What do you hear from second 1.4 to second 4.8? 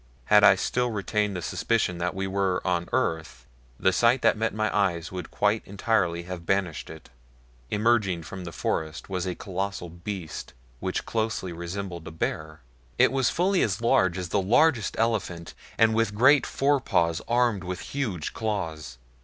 suspicion that we were on earth the sight that met my